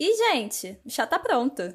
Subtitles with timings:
[0.00, 1.74] E, gente, o chá tá pronto.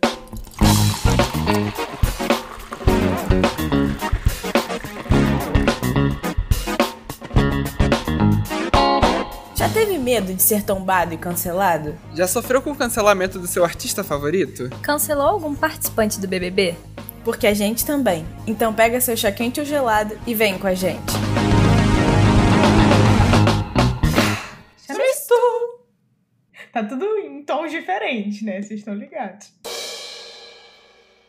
[9.54, 12.00] Já teve medo de ser tombado e cancelado?
[12.14, 14.70] Já sofreu com o cancelamento do seu artista favorito?
[14.82, 16.78] Cancelou algum participante do BBB?
[17.26, 18.26] Porque a gente também.
[18.48, 21.12] Então pega seu chá quente ou gelado e vem com a gente.
[26.74, 27.06] Tá tudo
[27.44, 28.62] em tons diferentes, né?
[28.62, 29.54] Vocês estão ligados.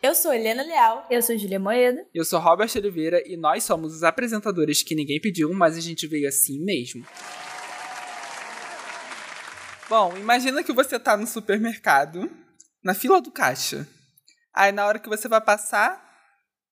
[0.00, 1.06] Eu sou Helena Leal.
[1.10, 2.06] Eu sou Julia Moeda.
[2.14, 6.06] Eu sou Robert Oliveira e nós somos os apresentadores que ninguém pediu, mas a gente
[6.06, 7.04] veio assim mesmo.
[9.88, 12.30] Bom, imagina que você tá no supermercado,
[12.82, 13.88] na fila do caixa.
[14.54, 16.02] Aí na hora que você vai passar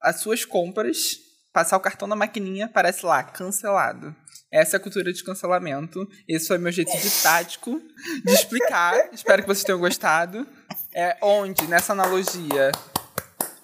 [0.00, 1.16] as suas compras,
[1.52, 4.14] passar o cartão na maquininha, aparece lá, cancelado.
[4.52, 6.06] Essa é a cultura de cancelamento.
[6.28, 7.80] Esse foi meu jeito didático
[8.24, 8.94] de explicar.
[9.12, 10.46] Espero que vocês tenham gostado.
[10.94, 12.70] É onde, nessa analogia.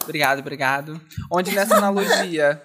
[0.02, 1.00] Obrigado, obrigado.
[1.30, 2.62] Onde nessa analogia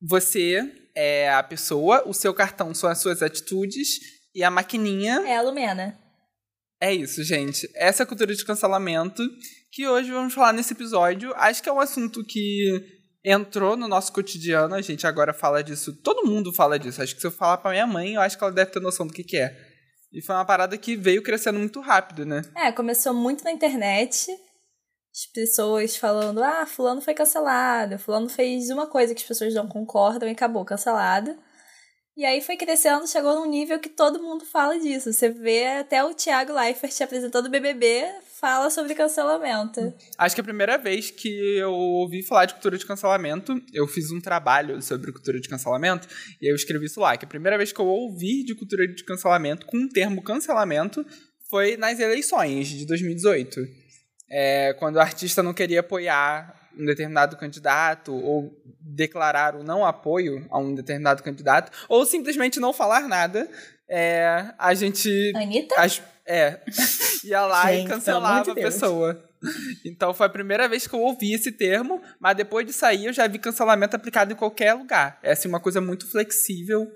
[0.00, 0.62] você
[0.94, 3.98] é a pessoa, o seu cartão são as suas atitudes
[4.34, 5.98] e a maquininha É a Lumena.
[6.80, 7.68] é isso, gente.
[7.74, 9.22] Essa é a cultura de cancelamento
[9.72, 11.32] que hoje vamos falar nesse episódio.
[11.34, 12.97] Acho que é um assunto que
[13.30, 14.74] entrou no nosso cotidiano.
[14.74, 15.92] A gente agora fala disso.
[15.92, 17.02] Todo mundo fala disso.
[17.02, 19.06] Acho que se eu falar pra minha mãe, eu acho que ela deve ter noção
[19.06, 19.56] do que, que é.
[20.12, 22.42] E foi uma parada que veio crescendo muito rápido, né?
[22.56, 24.30] É, começou muito na internet.
[24.30, 29.66] As pessoas falando, ah, fulano foi cancelado, fulano fez uma coisa que as pessoas não
[29.66, 31.36] concordam e acabou cancelado.
[32.18, 35.12] E aí foi crescendo, chegou num nível que todo mundo fala disso.
[35.12, 38.10] Você vê até o Thiago Leifert apresentando o BBB,
[38.40, 39.94] fala sobre cancelamento.
[40.18, 43.86] Acho que é a primeira vez que eu ouvi falar de cultura de cancelamento, eu
[43.86, 46.08] fiz um trabalho sobre cultura de cancelamento
[46.42, 49.04] e eu escrevi isso lá, que a primeira vez que eu ouvi de cultura de
[49.04, 51.06] cancelamento com o termo cancelamento
[51.48, 53.60] foi nas eleições de 2018.
[54.28, 60.46] É, quando o artista não queria apoiar um determinado candidato ou declarar o não apoio
[60.50, 63.48] a um determinado candidato ou simplesmente não falar nada,
[63.88, 65.74] é, a gente Anitta?
[65.80, 66.60] as- é,
[67.24, 69.24] ia lá Gente, e cancelava de a pessoa.
[69.84, 73.12] Então foi a primeira vez que eu ouvi esse termo, mas depois de sair eu
[73.12, 75.18] já vi cancelamento aplicado em qualquer lugar.
[75.22, 76.90] É assim, uma coisa muito flexível.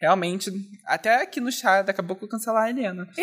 [0.00, 0.48] Realmente,
[0.86, 3.08] até aqui no chat, daqui a pouco eu cancelar a Helena.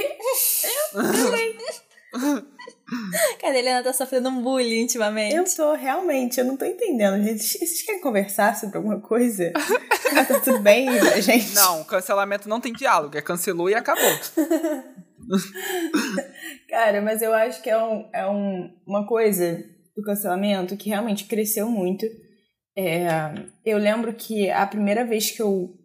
[3.42, 5.36] Cara, a Helena tá sofrendo um bullying ultimamente.
[5.36, 7.22] Eu tô, realmente, eu não tô entendendo.
[7.24, 9.52] Gente, vocês querem conversar sobre alguma coisa?
[10.16, 10.88] Ah, tá tudo bem,
[11.22, 11.56] gente?
[11.56, 14.04] Não, cancelamento não tem diálogo, é cancelou e acabou.
[16.70, 19.62] Cara, mas eu acho que é, um, é um, uma coisa
[19.96, 22.06] do cancelamento que realmente cresceu muito.
[22.78, 23.08] É,
[23.66, 25.76] eu lembro que a primeira vez que eu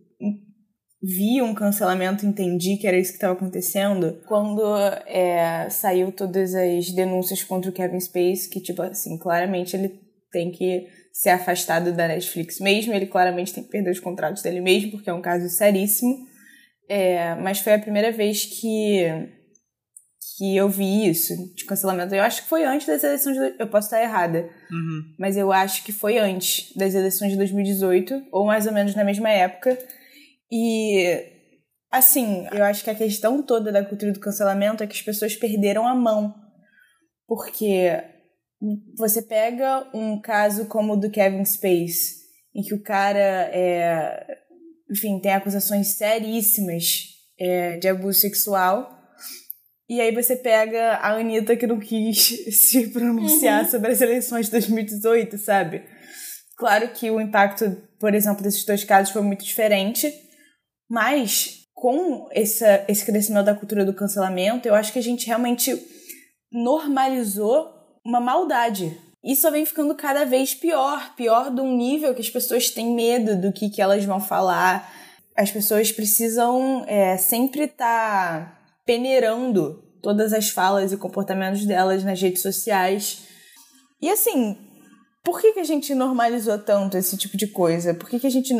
[1.02, 4.62] vi um cancelamento, entendi que era isso que estava acontecendo, quando
[5.06, 9.98] é, saiu todas as denúncias contra o Kevin Space, que, tipo assim, claramente ele
[10.30, 14.60] tem que ser afastado da Netflix mesmo, ele claramente tem que perder os contratos dele
[14.60, 16.14] mesmo, porque é um caso seríssimo.
[16.88, 19.28] É, mas foi a primeira vez que
[20.36, 22.14] que eu vi isso de cancelamento.
[22.14, 23.36] Eu acho que foi antes das eleições.
[23.36, 25.02] De, eu posso estar errada, Uhum.
[25.18, 29.04] mas eu acho que foi antes das eleições de 2018, ou mais ou menos na
[29.04, 29.76] mesma época.
[30.50, 31.24] E,
[31.90, 35.36] assim, eu acho que a questão toda da cultura do cancelamento é que as pessoas
[35.36, 36.34] perderam a mão.
[37.26, 38.02] Porque
[38.96, 42.20] você pega um caso como o do Kevin Space,
[42.54, 44.40] em que o cara é,
[44.90, 47.04] enfim, tem acusações seríssimas
[47.38, 48.98] é, de abuso sexual.
[49.88, 52.18] E aí você pega a Anitta que não quis
[52.68, 55.84] se pronunciar sobre as eleições de 2018, sabe?
[56.56, 57.64] Claro que o impacto,
[57.98, 60.12] por exemplo, desses dois casos foi muito diferente,
[60.90, 65.80] mas com essa, esse crescimento da cultura do cancelamento, eu acho que a gente realmente
[66.52, 67.70] normalizou
[68.04, 68.98] uma maldade.
[69.22, 73.40] Isso vem ficando cada vez pior, pior de um nível que as pessoas têm medo
[73.40, 74.92] do que, que elas vão falar.
[75.36, 82.42] As pessoas precisam é, sempre estar peneirando todas as falas e comportamentos delas nas redes
[82.42, 83.22] sociais.
[84.02, 84.58] E assim,
[85.22, 87.94] por que, que a gente normalizou tanto esse tipo de coisa?
[87.94, 88.54] Por que, que a gente,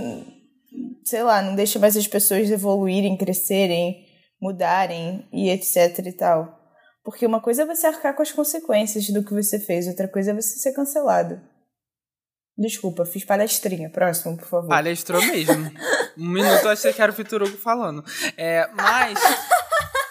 [1.05, 4.07] sei lá, não deixa mais as pessoas evoluírem, crescerem,
[4.41, 6.59] mudarem e etc e tal?
[7.05, 10.31] Porque uma coisa é você arcar com as consequências do que você fez, outra coisa
[10.31, 11.41] é você ser cancelado.
[12.61, 13.89] Desculpa, fiz palestrinha.
[13.89, 14.69] Próximo, por favor.
[14.69, 15.73] Palestrou mesmo.
[16.19, 18.05] Um minuto eu achei que era o Vitor Hugo falando.
[18.37, 19.19] É, mas.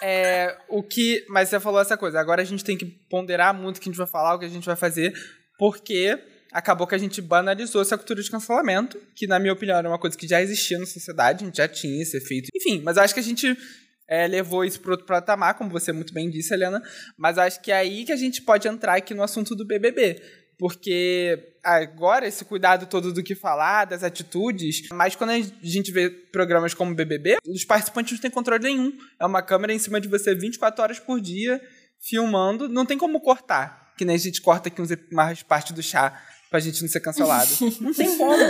[0.02, 1.24] É, o que.
[1.28, 2.18] Mas você falou essa coisa.
[2.18, 4.46] Agora a gente tem que ponderar muito o que a gente vai falar, o que
[4.46, 5.12] a gente vai fazer,
[5.58, 6.18] porque
[6.52, 9.98] acabou que a gente banalizou essa cultura de cancelamento, que, na minha opinião, era uma
[9.98, 12.48] coisa que já existia na sociedade, a gente já tinha esse efeito.
[12.54, 13.56] Enfim, mas acho que a gente
[14.08, 16.82] é, levou isso para outro patamar, como você muito bem disse, Helena.
[17.16, 20.20] Mas acho que é aí que a gente pode entrar aqui no assunto do BBB.
[20.58, 26.10] Porque agora esse cuidado todo do que falar, das atitudes, mas quando a gente vê
[26.10, 28.92] programas como BBB, os participantes não têm controle nenhum.
[29.18, 31.62] É uma câmera em cima de você 24 horas por dia,
[31.98, 33.94] filmando, não tem como cortar.
[33.96, 36.20] Que nem a gente corta aqui umas partes do chá
[36.50, 37.48] pra gente não ser cancelado.
[37.80, 38.42] não tem como.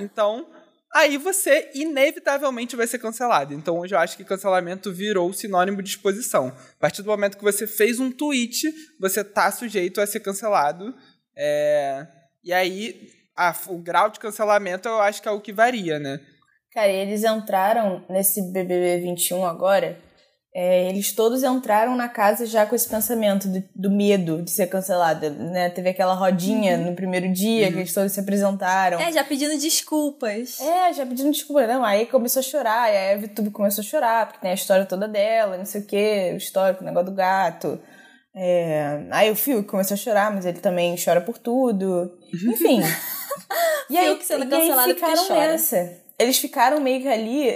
[0.00, 0.46] Então,
[0.94, 3.54] aí você inevitavelmente vai ser cancelado.
[3.54, 6.48] Então hoje eu acho que cancelamento virou sinônimo de exposição.
[6.48, 10.94] A partir do momento que você fez um tweet, você tá sujeito a ser cancelado.
[11.36, 12.06] É...
[12.44, 16.20] E aí, a, o grau de cancelamento eu acho que é o que varia, né?
[16.72, 20.07] Cara, eles entraram nesse BBB 21 agora
[20.60, 24.66] é, eles todos entraram na casa já com esse pensamento do, do medo de ser
[24.66, 25.70] cancelada, né?
[25.70, 26.86] Teve aquela rodinha uhum.
[26.86, 27.72] no primeiro dia uhum.
[27.74, 28.98] que eles todos se apresentaram.
[28.98, 30.58] É, já pedindo desculpas.
[30.60, 31.68] É, já pedindo desculpas.
[31.68, 34.84] Não, aí começou a chorar, e a Evitube começou a chorar, porque tem a história
[34.84, 37.80] toda dela, não sei o quê, o histórico, o negócio do gato.
[38.34, 39.06] É...
[39.12, 42.18] Aí o Phil começou a chorar, mas ele também chora por tudo.
[42.34, 42.80] Enfim.
[43.88, 46.08] e aí, que sendo cancelado e aí ficaram nessa.
[46.18, 47.48] Eles ficaram meio que ali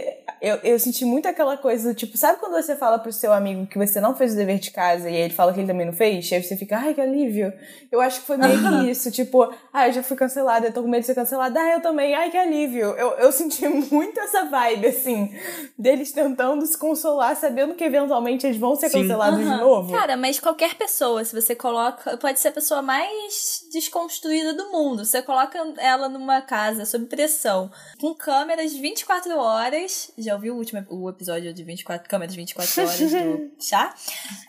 [0.42, 3.78] eu, eu senti muito aquela coisa, tipo, sabe quando você fala pro seu amigo que
[3.78, 6.28] você não fez o dever de casa e ele fala que ele também não fez?
[6.28, 7.52] E aí você fica, ai, que alívio.
[7.92, 10.82] Eu acho que foi meio que isso, tipo, ai, eu já fui cancelada, eu tô
[10.82, 12.86] com medo de ser cancelada, ah, eu também, ai, que alívio.
[12.86, 15.32] Eu, eu senti muito essa vibe, assim,
[15.78, 19.02] deles tentando se consolar, sabendo que eventualmente eles vão ser Sim.
[19.02, 19.48] cancelados uhum.
[19.48, 19.92] de novo.
[19.92, 25.04] Cara, mas qualquer pessoa, se você coloca, pode ser a pessoa mais desconstruída do mundo,
[25.04, 30.58] você coloca ela numa casa sob pressão, com câmeras 24 horas, já já ouviu o
[30.58, 33.94] último o episódio de 24 câmeras 24 horas do chá?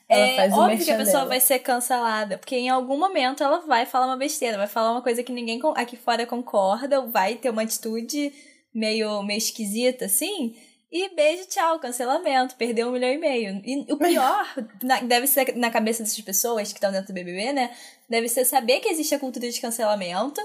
[0.07, 1.29] é óbvio que a pessoa dela.
[1.29, 5.01] vai ser cancelada, porque em algum momento ela vai falar uma besteira, vai falar uma
[5.01, 8.31] coisa que ninguém aqui fora concorda, ou vai ter uma atitude
[8.73, 10.55] meio, meio esquisita, assim.
[10.91, 13.61] E beijo, tchau, cancelamento, perdeu um milhão e meio.
[13.65, 14.53] E o pior,
[14.83, 17.75] na, deve ser na cabeça dessas pessoas que estão dentro do BBB, né?
[18.07, 20.39] Deve ser saber que existe a cultura de cancelamento,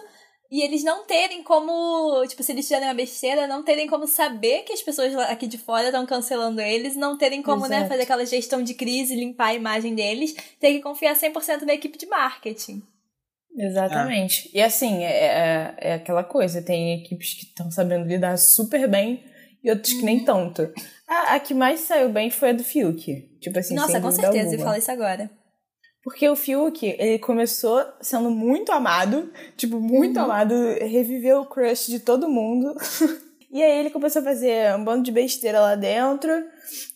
[0.51, 4.63] e eles não terem como, tipo, se eles fizerem uma besteira, não terem como saber
[4.63, 7.83] que as pessoas aqui de fora estão cancelando eles, não terem como, né, Exato.
[7.83, 11.75] né, fazer aquela gestão de crise, limpar a imagem deles, ter que confiar 100% na
[11.75, 12.83] equipe de marketing.
[13.55, 14.51] Exatamente.
[14.55, 19.25] E assim, é, é, é, aquela coisa, tem equipes que estão sabendo lidar super bem
[19.63, 20.25] e outros que nem uhum.
[20.25, 20.73] tanto.
[21.07, 23.29] A, a, que mais saiu bem foi a do Fiuk.
[23.41, 24.55] Tipo assim, Nossa, com certeza, alguma.
[24.55, 25.31] eu falo isso agora.
[26.09, 30.25] Porque o Fiuk, ele começou sendo muito amado, tipo, muito uhum.
[30.25, 32.75] amado, reviveu o crush de todo mundo.
[33.53, 36.33] e aí ele começou a fazer um bando de besteira lá dentro,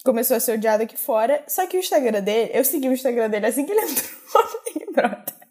[0.02, 1.44] começou a ser odiado aqui fora.
[1.46, 5.42] Só que o Instagram dele, eu segui o Instagram dele assim que ele entrou e.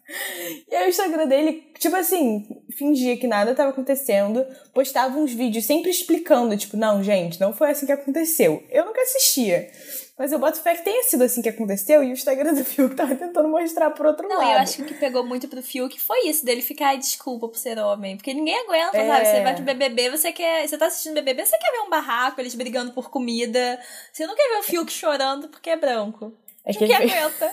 [0.68, 2.44] E aí o Instagram dele, tipo assim,
[2.76, 4.44] fingia que nada estava acontecendo,
[4.74, 8.60] postava uns vídeos sempre explicando, tipo, não, gente, não foi assim que aconteceu.
[8.70, 9.70] Eu nunca assistia.
[10.18, 12.94] Mas eu boto fé que tenha sido assim que aconteceu e o Instagram do Fiuk
[12.94, 14.46] tava tentando mostrar por outro não, lado.
[14.46, 16.98] Não, eu acho que o que pegou muito pro Fiuk foi isso, dele ficar, ai,
[16.98, 18.16] desculpa por ser homem.
[18.16, 19.06] Porque ninguém aguenta, é...
[19.06, 19.24] sabe?
[19.24, 20.68] Você vai pro BBB, você quer.
[20.68, 23.80] Você tá assistindo BBB, você quer ver um barraco, eles brigando por comida.
[24.12, 26.32] Você não quer ver o Fiuk chorando porque é branco.
[26.64, 27.50] Acho que ninguém aguenta.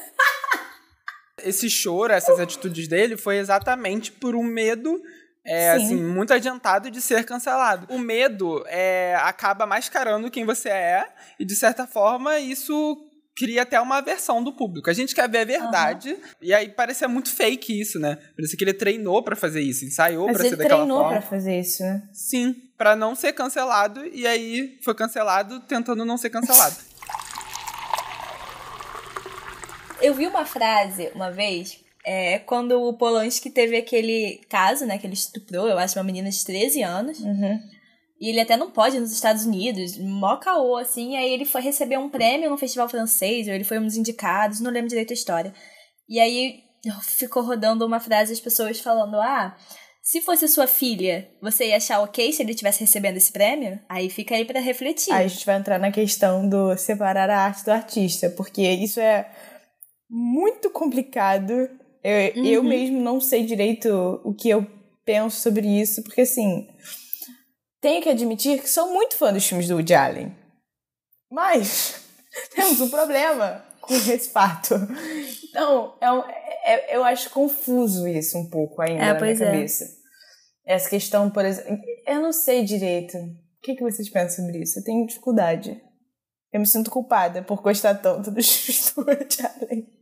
[1.41, 5.01] Esse choro, essas atitudes dele, foi exatamente por um medo
[5.50, 5.84] é, Sim.
[5.84, 7.88] assim, muito adiantado de ser cancelado.
[7.90, 11.07] O medo é, acaba mascarando quem você é,
[11.40, 12.98] e de certa forma isso
[13.36, 14.92] cria até uma aversão do público.
[14.92, 16.19] A gente quer ver a verdade, uhum.
[16.42, 18.19] e aí parecia muito fake isso, né?
[18.35, 20.83] Parece que ele treinou para fazer isso, ensaiou para ser daquela forma.
[20.83, 22.04] ele treinou pra fazer isso, né?
[22.14, 26.76] Sim, para não ser cancelado, e aí foi cancelado tentando não ser cancelado.
[30.02, 31.80] Eu vi uma frase uma vez
[32.11, 36.28] é, quando o Polanski teve aquele caso, né, que ele estuprou, eu acho, uma menina
[36.28, 37.19] de 13 anos.
[37.19, 37.59] Uhum.
[38.19, 41.16] E ele até não pode ir nos Estados Unidos, mó caô, assim.
[41.16, 44.59] Aí ele foi receber um prêmio no festival francês, ou ele foi um dos indicados,
[44.59, 45.54] não lembro direito a história.
[46.09, 46.63] E aí
[47.04, 49.56] ficou rodando uma frase as pessoas falando: Ah,
[50.01, 53.80] se fosse sua filha, você ia achar ok se ele estivesse recebendo esse prêmio?
[53.87, 55.13] Aí fica aí para refletir.
[55.13, 58.99] Aí a gente vai entrar na questão do separar a arte do artista, porque isso
[58.99, 59.30] é
[60.09, 61.69] muito complicado
[62.03, 62.45] eu, uhum.
[62.45, 64.65] eu mesmo não sei direito o que eu
[65.06, 66.68] penso sobre isso, porque assim,
[67.81, 70.35] tenho que admitir que sou muito fã dos filmes do Woody Allen.
[71.31, 72.01] Mas
[72.56, 74.75] temos um problema com esse fato.
[75.49, 76.23] Então, é, um,
[76.63, 79.37] é, eu acho confuso isso um pouco ainda é, na minha é.
[79.37, 79.85] cabeça.
[80.65, 83.18] Essa questão, por exemplo, eu não sei direito.
[83.18, 84.79] O que, que vocês pensam sobre isso?
[84.79, 85.81] Eu tenho dificuldade.
[86.53, 89.98] Eu me sinto culpada por gostar tanto dos filmes do Woody Allen.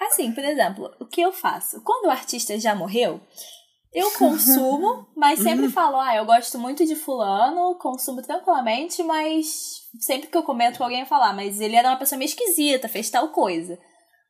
[0.00, 1.82] Assim, por exemplo, o que eu faço?
[1.82, 3.20] Quando o artista já morreu,
[3.92, 10.28] Eu consumo, mas sempre falo, ah, eu gosto muito de fulano, consumo tranquilamente, mas sempre
[10.28, 12.88] que eu comento com alguém, eu falo, ah, mas ele era uma pessoa meio esquisita,
[12.88, 13.78] fez tal coisa.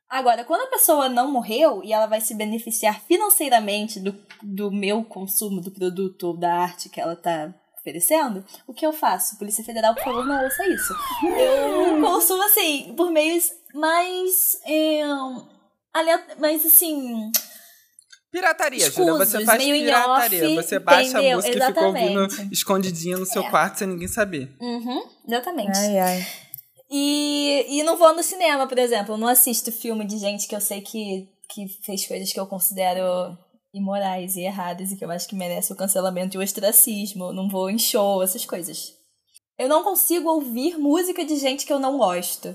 [0.09, 5.05] Agora, quando a pessoa não morreu e ela vai se beneficiar financeiramente do, do meu
[5.05, 9.39] consumo do produto ou da arte que ela tá oferecendo, o que eu faço?
[9.39, 10.93] Polícia Federal, por favor, não ouça isso.
[11.23, 14.59] Eu consumo, assim, por meios mais.
[14.65, 15.03] É,
[16.39, 17.31] mais assim.
[18.31, 19.15] Pirataria, Júlia.
[19.15, 20.47] Você faz pirataria.
[20.49, 21.33] off, você baixa entendeu?
[21.33, 22.53] a música e fica ouvindo Exatamente.
[22.55, 23.51] escondidinha no seu É.
[23.51, 24.55] quarto sem ninguém saber.
[24.61, 25.77] Uhum, exatamente.
[25.77, 26.27] Ai, ai.
[26.89, 29.15] E, e não vou no cinema, por exemplo.
[29.15, 32.47] Eu não assisto filme de gente que eu sei que, que fez coisas que eu
[32.47, 33.37] considero
[33.75, 37.33] imorais e erradas e que eu acho que merece o cancelamento e o ostracismo.
[37.33, 38.93] Não vou em show, essas coisas.
[39.59, 42.55] Eu não consigo ouvir música de gente que eu não gosto.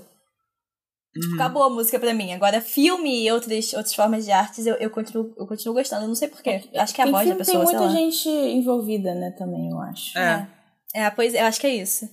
[1.20, 1.34] Tipo, Uhum.
[1.34, 2.32] acabou a música pra mim.
[2.32, 6.02] Agora, filme e outras, outras formas de artes eu, eu, continuo, eu continuo gostando.
[6.04, 6.62] Eu não sei porquê.
[6.72, 7.96] Eu acho que é a tem, voz da pessoa, tem sei muita lá.
[8.00, 10.18] gente envolvida, né, também, eu acho.
[10.18, 10.48] É.
[10.94, 12.08] É, pois eu acho que é isso.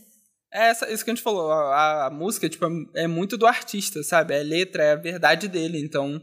[0.52, 1.52] É essa, isso que a gente falou.
[1.52, 4.36] A, a música, tipo, é muito do artista, sabe?
[4.36, 5.80] É letra, é a verdade dele.
[5.84, 6.22] Então,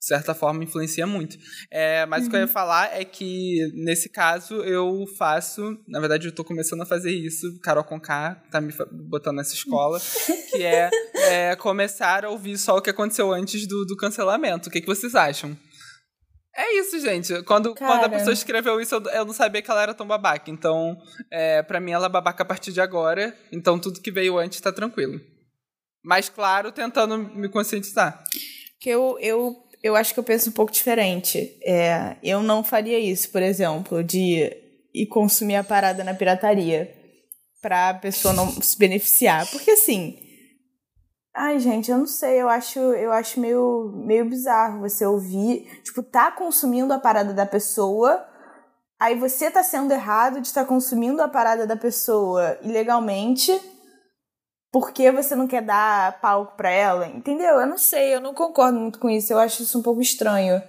[0.00, 1.36] de certa forma, influencia muito.
[1.70, 2.52] É, mas o que eu ia Uhum.
[2.52, 5.76] falar é que, nesse caso, eu faço...
[5.88, 7.58] Na verdade, eu tô começando a fazer isso.
[7.60, 8.72] Carol Conká tá me
[9.08, 9.98] botando nessa escola.
[10.52, 14.68] que é, é começar a ouvir só o que aconteceu antes do, do cancelamento.
[14.68, 15.58] O que, que vocês acham?
[16.56, 17.42] É isso, gente.
[17.42, 18.08] Quando, quando a Cara.
[18.08, 20.50] pessoa escreveu isso, eu, eu não sabia que ela era tão babaca.
[20.50, 20.96] Então,
[21.30, 23.36] é, para mim, ela é babaca a partir de agora.
[23.52, 25.20] Então, tudo que veio antes tá tranquilo.
[26.04, 28.24] Mas, claro, tentando me conscientizar.
[28.80, 31.58] Que eu, eu, eu acho que eu penso um pouco diferente.
[31.62, 34.50] É, eu não faria isso, por exemplo, de
[34.92, 36.94] ir consumir a parada na pirataria
[37.60, 39.48] pra pessoa não se beneficiar.
[39.50, 40.18] Porque assim.
[41.34, 46.02] Ai, gente, eu não sei, eu acho, eu acho meio, meio bizarro você ouvir, tipo,
[46.02, 48.26] tá consumindo a parada da pessoa,
[48.98, 53.52] aí você tá sendo errado de estar consumindo a parada da pessoa ilegalmente,
[54.72, 57.60] porque você não quer dar palco pra ela, entendeu?
[57.60, 60.62] Eu não sei, eu não concordo muito com isso, eu acho isso um pouco estranho.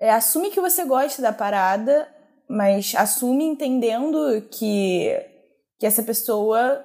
[0.00, 2.08] É, assume que você gosta da parada,
[2.48, 5.16] mas assume entendendo que,
[5.78, 6.84] que essa pessoa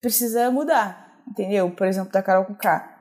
[0.00, 1.70] precisa mudar, entendeu?
[1.70, 2.96] Por exemplo, da Carol com K.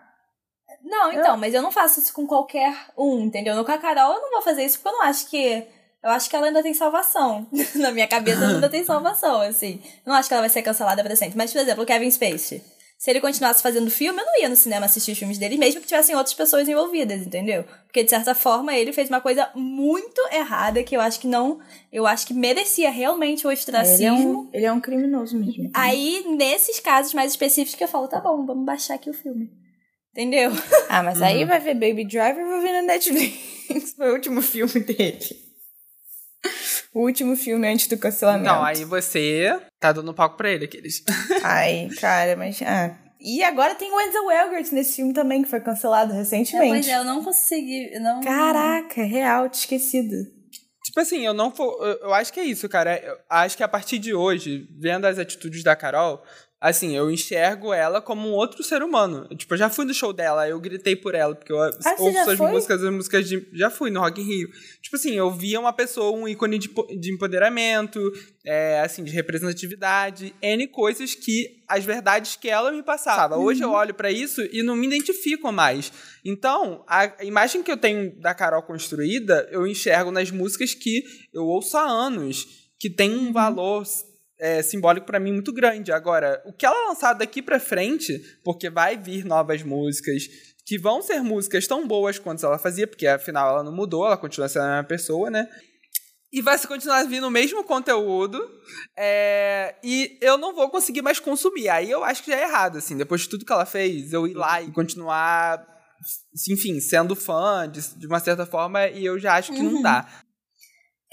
[0.83, 3.63] Não, então, mas eu não faço isso com qualquer um, entendeu?
[3.65, 5.67] Com a Carol eu não vou fazer isso porque eu não acho que.
[6.03, 7.47] Eu acho que ela ainda tem salvação.
[7.75, 9.81] Na minha cabeça ela ainda tem salvação, assim.
[10.05, 11.35] Eu não acho que ela vai ser cancelada pra sempre.
[11.35, 12.63] Mas, por exemplo, o Kevin Spacey.
[13.05, 15.79] Se ele continuasse fazendo filme, eu não ia no cinema assistir os filmes dele, mesmo
[15.79, 17.63] que tivessem outras pessoas envolvidas, entendeu?
[17.85, 21.59] Porque, de certa forma, ele fez uma coisa muito errada que eu acho que não.
[21.93, 24.39] Eu acho que merecia realmente o Ele é, ostracismo.
[24.41, 25.69] um, ele é um criminoso mesmo.
[25.75, 29.51] Aí, nesses casos mais específicos, que eu falo, tá bom, vamos baixar aqui o filme.
[30.11, 30.49] Entendeu?
[30.89, 33.93] Ah, mas aí vai ver Baby Driver e vai ver na Netflix.
[33.95, 35.19] Foi o último filme dele.
[36.95, 38.45] O último filme antes do cancelamento.
[38.49, 41.03] Então, aí você tá dando palco pra ele, aqueles.
[41.43, 42.61] Ai, cara, mas.
[42.61, 42.95] Ah.
[43.19, 46.69] E agora tem o Enzo Elgert nesse filme também, que foi cancelado Não, recentemente.
[46.69, 47.93] pois é, eu não consegui.
[47.93, 48.21] eu Não...
[48.21, 50.15] Caraca, real, te esquecido.
[50.85, 51.85] Tipo assim, eu não vou.
[51.85, 52.97] Eu, eu acho que é isso, cara.
[52.97, 56.23] Eu acho que a partir de hoje, vendo as atitudes da Carol,
[56.59, 59.27] assim, eu enxergo ela como um outro ser humano.
[59.29, 61.89] Eu, tipo, eu já fui no show dela, eu gritei por ela, porque eu você
[61.99, 62.51] ouço suas foi?
[62.51, 63.47] músicas, as músicas de.
[63.53, 64.49] Já fui no Rock in Rio.
[64.81, 66.69] Tipo assim, eu via uma pessoa, um ícone de,
[66.99, 67.99] de empoderamento,
[68.45, 71.63] é, assim, de representatividade, N coisas que.
[71.67, 73.37] as verdades que ela me passava.
[73.37, 73.71] Hoje Uhum.
[73.71, 75.91] eu olho pra isso e não me identifico mais.
[76.23, 81.43] Então, a imagem que eu tenho da Carol construída, eu enxergo nas músicas que eu
[81.43, 82.45] ouço há anos,
[82.79, 83.29] que tem Uhum.
[83.29, 83.83] um valor
[84.39, 85.91] é, simbólico pra mim muito grande.
[85.91, 90.23] Agora, o que ela lançar daqui pra frente, porque vai vir novas músicas,
[90.65, 94.17] que vão ser músicas tão boas quanto ela fazia, porque afinal ela não mudou, ela
[94.17, 95.47] continua sendo a mesma pessoa, né?
[96.33, 98.37] E vai se continuar vindo o mesmo conteúdo.
[98.97, 101.69] é, e eu não vou conseguir mais consumir.
[101.69, 102.97] Aí eu acho que já é errado, assim.
[102.97, 105.65] Depois de tudo que ela fez, eu ir lá e continuar,
[106.49, 110.05] enfim, sendo fã de, de uma certa forma, e eu já acho que não dá.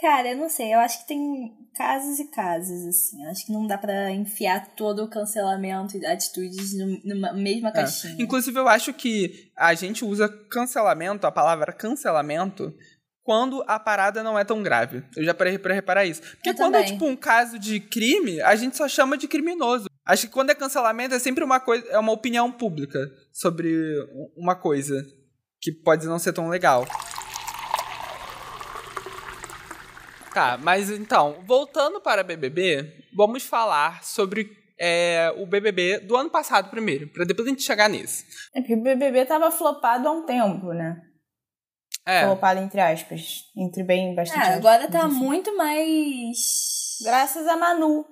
[0.02, 3.24] Cara, eu não sei, eu acho que tem casos e casos, assim.
[3.26, 7.72] Acho que não dá pra enfiar todo o cancelamento e atitudes num- numa mesma É.
[7.72, 8.16] caixinha.
[8.18, 12.74] Inclusive, eu acho que a gente usa cancelamento, a palavra cancelamento,
[13.22, 15.04] quando a parada não é tão grave.
[15.16, 16.20] Eu já parei pra reparar isso.
[16.20, 16.92] Porque Eu quando é também.
[16.94, 19.86] tipo um caso de crime, a gente só chama de criminoso.
[20.04, 22.98] Acho que quando é cancelamento é sempre uma coisa, é uma opinião pública
[23.32, 23.72] sobre
[24.36, 25.06] uma coisa
[25.60, 26.84] que pode não ser tão legal.
[30.32, 36.70] Tá, mas então, voltando para BBB, vamos falar sobre é, o BBB do ano passado
[36.70, 38.24] primeiro, pra depois a gente chegar nesse.
[38.54, 40.96] É porque o BBB tava flopado há um tempo, né?
[42.06, 42.24] É.
[42.24, 43.44] Flopado entre aspas.
[43.56, 44.40] Entre bem bastante.
[44.40, 44.56] Aspas.
[44.56, 46.36] agora tá muito mais.
[47.04, 48.04] Graças a Manu.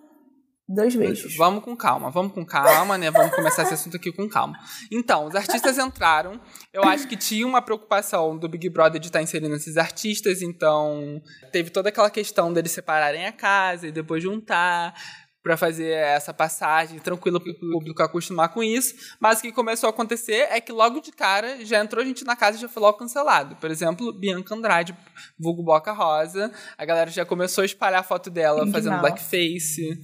[0.72, 1.34] Dois beijos.
[1.36, 3.10] Vamos com calma, vamos com calma, né?
[3.10, 4.56] Vamos começar esse assunto aqui com calma.
[4.88, 6.40] Então, os artistas entraram.
[6.72, 11.20] Eu acho que tinha uma preocupação do Big Brother de estar inserindo esses artistas, então
[11.50, 14.94] teve toda aquela questão deles separarem a casa e depois juntar
[15.42, 18.94] pra fazer essa passagem tranquila pro público acostumar com isso.
[19.18, 22.36] Mas o que começou a acontecer é que logo de cara já entrou gente na
[22.36, 23.56] casa e já foi logo cancelado.
[23.56, 24.96] Por exemplo, Bianca Andrade,
[25.36, 26.52] vulgo Boca Rosa.
[26.78, 29.98] A galera já começou a espalhar a foto dela fazendo blackface.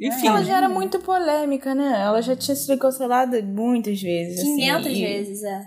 [0.00, 0.28] Enfim.
[0.28, 2.00] Ela já era muito polêmica, né?
[2.00, 4.40] Ela já tinha sido cancelada muitas vezes.
[4.40, 5.60] assim, 500 e- vezes, é.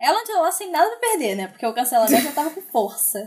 [0.00, 1.48] Ela entrou lá sem nada pra perder, né?
[1.48, 3.26] Porque o cancelamento já tava com força.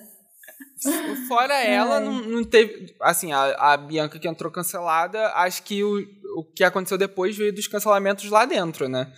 [1.27, 2.95] Fora ela, não, não teve.
[3.01, 5.97] Assim, a, a Bianca que entrou cancelada, acho que o,
[6.37, 9.11] o que aconteceu depois veio dos cancelamentos lá dentro, né?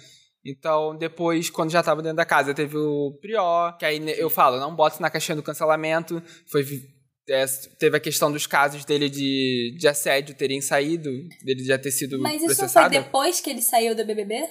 [0.45, 4.57] Então, depois, quando já tava dentro da casa, teve o Prior, que aí eu falo,
[4.57, 6.23] não bota na caixinha do cancelamento.
[6.49, 6.63] Foi,
[7.29, 7.45] é,
[7.77, 11.09] teve a questão dos casos dele de, de assédio terem saído,
[11.43, 14.47] dele já ter sido Mas isso foi depois que ele saiu do BBB?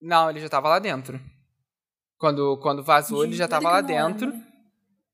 [0.00, 1.20] Não, ele já tava lá dentro.
[2.18, 4.30] Quando, quando vazou, ele já Gente, tava olha lá dentro.
[4.30, 4.46] lembro.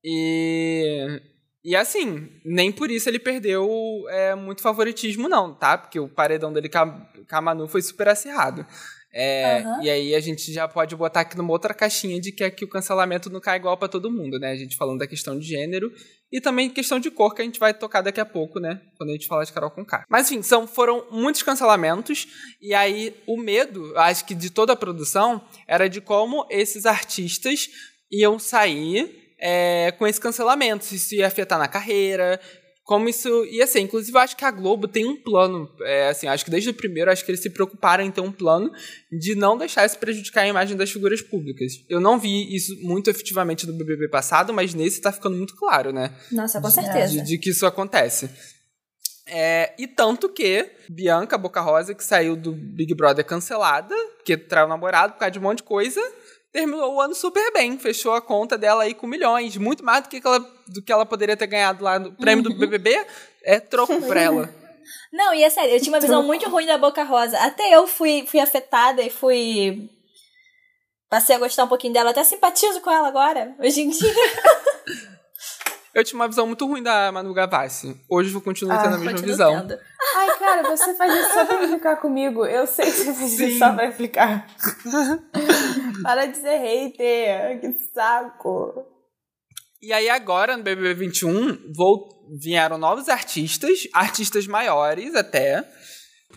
[0.04, 1.22] E.
[1.64, 3.68] E assim, nem por isso ele perdeu
[4.08, 5.76] é, muito favoritismo, não, tá?
[5.76, 8.64] Porque o paredão dele com a Manu foi super acirrado.
[9.12, 9.82] É, Aham.
[9.82, 12.68] E aí a gente já pode botar aqui numa outra caixinha de que que o
[12.68, 14.52] cancelamento não cai igual pra todo mundo, né?
[14.52, 15.90] A gente falando da questão de gênero
[16.30, 18.80] e também questão de cor, que a gente vai tocar daqui a pouco, né?
[18.96, 20.04] Quando a gente falar de Carol com K.
[20.08, 22.26] Mas enfim, são, foram muitos cancelamentos,
[22.60, 27.68] e aí o medo, acho que de toda a produção, era de como esses artistas
[28.10, 32.40] iam sair é, com esse cancelamento, se isso ia afetar na carreira,
[32.86, 33.80] como isso ia ser.
[33.80, 36.74] Inclusive, eu acho que a Globo tem um plano, é, assim, acho que desde o
[36.74, 38.70] primeiro, acho que eles se preocuparam em ter um plano
[39.10, 41.72] de não deixar isso prejudicar a imagem das figuras públicas.
[41.88, 45.92] Eu não vi isso muito efetivamente no BBB passado, mas nesse tá ficando muito claro,
[45.92, 46.14] né?
[46.30, 47.22] Nossa, com de, certeza.
[47.22, 48.30] de que isso acontece.
[49.28, 54.66] É, e tanto que Bianca Boca Rosa, que saiu do Big Brother cancelada, porque traiu
[54.66, 56.00] o namorado por causa de um monte de coisa,
[56.56, 57.78] terminou o ano super bem.
[57.78, 59.58] Fechou a conta dela aí com milhões.
[59.58, 62.54] Muito mais do que ela, do que ela poderia ter ganhado lá no prêmio do
[62.54, 63.06] BBB.
[63.44, 64.48] É troco pra ela.
[65.12, 67.38] Não, e é sério, eu tinha uma visão muito ruim da Boca Rosa.
[67.38, 69.90] Até eu fui, fui afetada e fui.
[71.10, 72.10] Passei a gostar um pouquinho dela.
[72.10, 74.14] Até simpatizo com ela agora, hoje em dia.
[75.96, 77.98] Eu tinha uma visão muito ruim da Manu Gavassi.
[78.06, 79.66] Hoje eu continuo Ah, tendo a mesma visão.
[79.66, 79.80] tendo.
[80.14, 82.44] Ai, cara, você faz isso só pra implicar comigo.
[82.44, 83.46] Eu sei que você faz Sim.
[83.46, 84.46] isso só pra implicar.
[86.02, 87.60] Para de ser hater.
[87.62, 88.84] Que saco.
[89.82, 95.66] E aí agora, no BBB 21, vol- vieram novos artistas, artistas maiores até.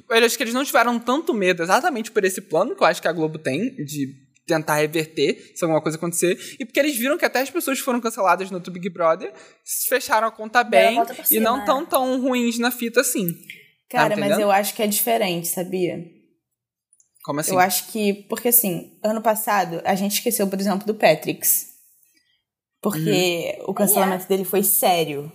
[0.10, 3.02] Eu acho que eles não tiveram tanto medo exatamente por esse plano que eu acho
[3.02, 4.08] que a Globo tem de
[4.50, 6.38] tentar reverter se alguma coisa acontecer.
[6.60, 9.32] E porque eles viram que até as pessoas que foram canceladas no outro Big Brother
[9.88, 11.66] fecharam a conta a bem por e não é.
[11.66, 13.34] tão tão ruins na fita assim.
[13.90, 14.42] Cara, mas entendendo?
[14.42, 16.04] eu acho que é diferente, sabia?
[17.24, 17.52] Como assim?
[17.54, 21.68] Eu acho que, porque assim, ano passado a gente esqueceu, por exemplo, do Patrix.
[22.82, 23.66] Porque Uhum.
[23.68, 25.32] o cancelamento dele foi sério.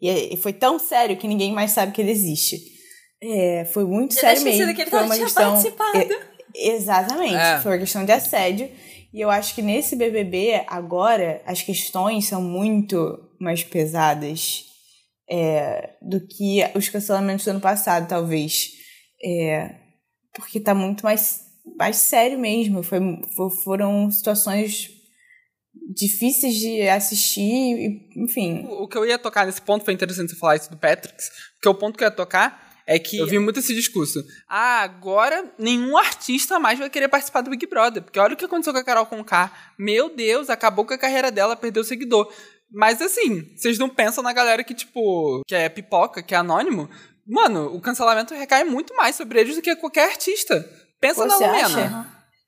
[0.00, 2.58] E e foi tão sério que ninguém mais sabe que ele existe.
[3.22, 4.74] É, foi muito Já sério mesmo.
[4.74, 5.52] que ele foi não uma tinha questão.
[5.52, 5.98] participado.
[5.98, 7.34] É, exatamente.
[7.34, 7.60] É.
[7.60, 8.70] Foi uma questão de assédio.
[9.12, 14.64] E eu acho que nesse BBB, agora, as questões são muito mais pesadas
[15.28, 18.70] é, do que os cancelamentos do ano passado, talvez.
[19.24, 19.74] É,
[20.34, 21.40] porque tá muito mais,
[21.76, 22.82] mais sério mesmo.
[22.84, 23.00] Foi,
[23.36, 24.90] fo- foram situações
[25.94, 28.64] difíceis de assistir, enfim.
[28.68, 31.68] O que eu ia tocar nesse ponto, foi interessante você falar isso do Patrix, porque
[31.68, 34.22] o ponto que eu ia tocar é que eu vi muito esse discurso.
[34.48, 38.44] Ah, agora nenhum artista mais vai querer participar do Big Brother, porque olha o que
[38.44, 39.52] aconteceu com a Carol Conká.
[39.78, 42.32] Meu Deus, acabou com a carreira dela, perdeu seguidor.
[42.72, 46.88] Mas assim, vocês não pensam na galera que, tipo, que é pipoca, que é anônimo?
[47.26, 50.68] Mano, o cancelamento recai muito mais sobre eles do que qualquer artista.
[51.00, 51.66] Pensa Você na Lumena.
[51.66, 52.06] acha?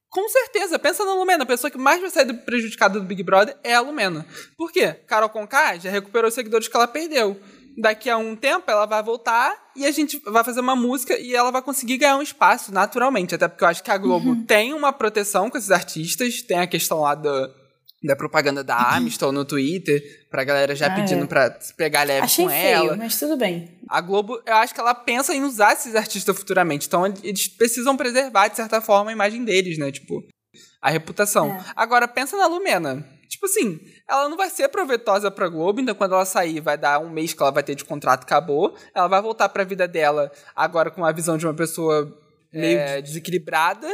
[0.08, 1.44] Com certeza, pensa na Lumena.
[1.44, 4.26] A pessoa que mais vai sair do- prejudicada do Big Brother é a Lumena.
[4.58, 4.92] Por quê?
[5.06, 7.40] Carol Conká já recuperou os seguidores que ela perdeu.
[7.80, 11.34] Daqui a um tempo ela vai voltar e a gente vai fazer uma música e
[11.34, 13.34] ela vai conseguir ganhar um espaço naturalmente.
[13.34, 14.44] Até porque eu acho que a Globo Uhum.
[14.44, 17.48] tem uma proteção com esses artistas, tem a questão lá da,
[18.04, 21.26] da propaganda da Amistel no Twitter, pra galera já Ah, pedindo é.
[21.26, 22.96] pra pegar leve Achei com feio, ela.
[22.96, 23.78] mas tudo bem.
[23.88, 26.86] A Globo, eu acho que ela pensa em usar esses artistas futuramente.
[26.86, 29.90] Então, eles precisam preservar, de certa forma, a imagem deles, né?
[29.92, 30.22] Tipo,
[30.80, 31.52] a reputação.
[31.52, 31.64] É.
[31.76, 33.06] Agora, pensa na Lumena.
[33.32, 36.98] Tipo assim, ela não vai ser proveitosa pra Globo, então quando ela sair, vai dar
[36.98, 38.76] um mês que ela vai ter de contrato, acabou.
[38.94, 42.14] Ela vai voltar pra vida dela agora com a visão de uma pessoa
[42.52, 43.88] meio desequilibrada.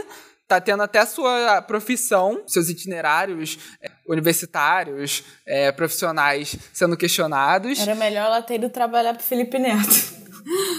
[0.48, 7.78] tá tendo até a sua profissão, seus itinerários é, universitários, é, profissionais sendo questionados.
[7.78, 10.18] Era melhor ela ter ido trabalhar pro Felipe Neto.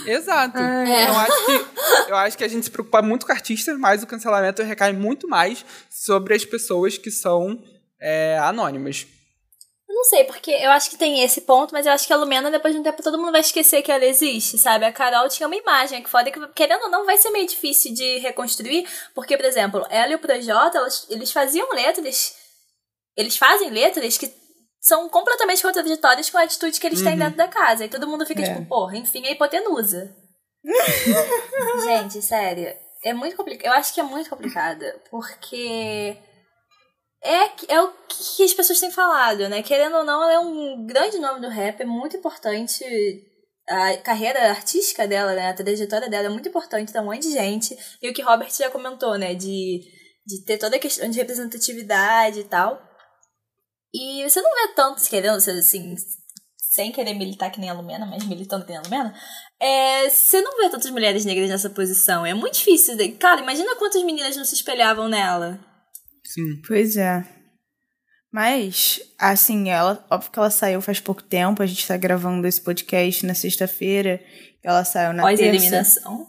[0.05, 0.57] Exato.
[0.57, 1.07] É.
[1.07, 4.07] Eu, acho que, eu acho que a gente se preocupa muito com artistas, mas o
[4.07, 7.63] cancelamento recai muito mais sobre as pessoas que são
[8.01, 9.05] é, anônimas.
[9.87, 12.51] Não sei, porque eu acho que tem esse ponto, mas eu acho que a Lumena,
[12.51, 14.85] depois de um tempo, todo mundo vai esquecer que ela existe, sabe?
[14.85, 17.93] A Carol tinha uma imagem que foda, que querendo ou não, vai ser meio difícil
[17.93, 22.35] de reconstruir, porque, por exemplo, ela e o Projota, elas, eles faziam letras,
[23.17, 24.31] eles fazem letras que
[24.79, 27.19] são completamente contraditórias com a atitude que eles têm uhum.
[27.19, 27.83] dentro da casa.
[27.83, 28.53] E todo mundo fica é.
[28.53, 30.15] tipo, porra, enfim, é hipotenusa.
[31.83, 33.65] Gente, sério, é muito complicado.
[33.65, 36.15] Eu acho que é muito complicada, porque
[37.23, 39.61] é, é o que as pessoas têm falado, né?
[39.61, 42.83] Querendo ou não, ela é um grande nome do rap, é muito importante.
[43.67, 45.49] A carreira artística dela, né?
[45.49, 47.77] A trajetória dela é muito importante pra um monte de gente.
[48.01, 49.35] E o que Robert já comentou, né?
[49.35, 49.81] De,
[50.25, 52.81] de ter toda a questão de representatividade e tal.
[53.93, 55.95] E você não vê tantos querendo, assim,
[56.57, 59.13] sem querer militar que nem a Lumena, mas militando que nem a Lumena,
[59.59, 62.25] é, você não vê tantas mulheres negras nessa posição.
[62.25, 62.95] É muito difícil.
[63.19, 65.59] Cara, imagina quantas meninas não se espelhavam nela.
[66.29, 66.61] Sim.
[66.67, 67.25] Pois é.
[68.31, 72.61] Mas, assim, ela, óbvio que ela saiu faz pouco tempo, a gente tá gravando esse
[72.61, 74.21] podcast na sexta-feira,
[74.63, 75.55] ela saiu na Pós terça.
[75.55, 76.27] eliminação.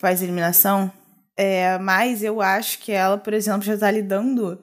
[0.00, 0.92] Pós eliminação.
[1.36, 4.60] É, mas eu acho que ela, por exemplo, já tá lidando,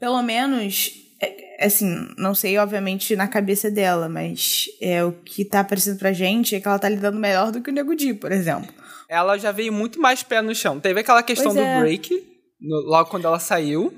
[0.00, 0.90] pelo menos,
[1.22, 6.12] é, assim, não sei, obviamente, na cabeça dela, mas é o que tá aparecendo pra
[6.12, 8.74] gente é que ela tá lidando melhor do que o Nego Di, por exemplo.
[9.08, 10.80] Ela já veio muito mais pé no chão.
[10.80, 11.80] Teve aquela questão pois do é.
[11.80, 12.29] break,
[12.60, 13.92] no, logo quando ela saiu,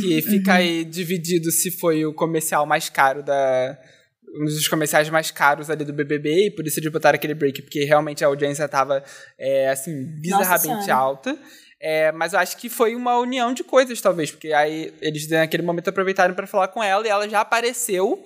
[0.00, 0.56] que uhum, fica uhum.
[0.56, 3.78] aí dividido se foi o comercial mais caro da.
[4.38, 7.62] Um dos comerciais mais caros ali do BBB, e por isso eles botaram aquele break,
[7.62, 9.02] porque realmente a audiência tava,
[9.38, 11.38] é, assim, bizarramente alta.
[11.80, 15.62] É, mas eu acho que foi uma união de coisas, talvez, porque aí eles naquele
[15.62, 18.22] momento aproveitaram para falar com ela e ela já apareceu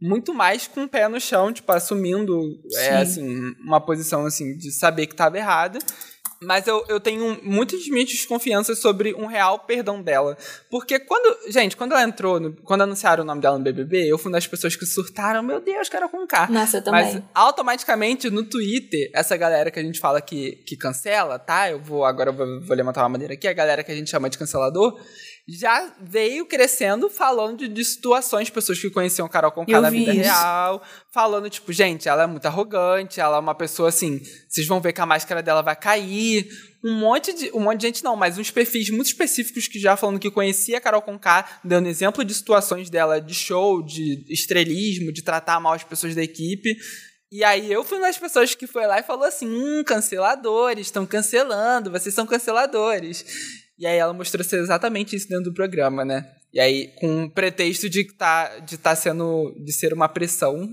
[0.00, 2.40] muito mais com o pé no chão, tipo, assumindo
[2.74, 5.78] é, assim, uma posição assim de saber que estava errada.
[6.42, 10.38] Mas eu, eu tenho muitas minhas desconfianças sobre um real perdão dela.
[10.70, 11.50] Porque quando.
[11.50, 14.38] Gente, quando ela entrou, no, quando anunciaram o nome dela no BBB, eu fui uma
[14.38, 16.48] das pessoas que surtaram, meu Deus, quero com K.
[16.48, 17.14] Nossa, eu também.
[17.14, 21.70] Mas automaticamente no Twitter, essa galera que a gente fala que, que cancela, tá?
[21.70, 22.04] Eu vou.
[22.06, 24.38] Agora eu vou, vou levantar uma maneira aqui, a galera que a gente chama de
[24.38, 24.98] cancelador
[25.48, 30.22] já veio crescendo falando de, de situações, pessoas que conheciam Carol Conká na vida isso.
[30.22, 34.80] real, falando, tipo, gente, ela é muito arrogante, ela é uma pessoa assim, vocês vão
[34.80, 36.48] ver que a máscara dela vai cair.
[36.82, 37.50] Um monte de.
[37.52, 40.78] Um monte de gente não, mas uns perfis muito específicos que já falando que conhecia
[40.78, 45.74] a Carol Conká, dando exemplo de situações dela de show, de estrelismo, de tratar mal
[45.74, 46.74] as pessoas da equipe.
[47.32, 50.86] E aí eu fui uma das pessoas que foi lá e falou assim: hum, canceladores,
[50.86, 53.24] estão cancelando, vocês são canceladores.
[53.80, 56.30] E aí ela mostrou ser exatamente isso dentro do programa, né?
[56.52, 59.54] E aí, com o pretexto de tá, de tá sendo.
[59.64, 60.68] de ser uma pressão